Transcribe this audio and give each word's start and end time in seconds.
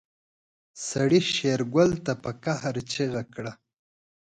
سړي 0.87 1.21
شېرګل 1.33 1.91
ته 2.05 2.13
په 2.23 2.31
قهر 2.43 2.75
چيغه 2.91 3.23
کړه. 3.33 3.53